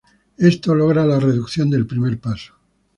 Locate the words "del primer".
1.69-2.17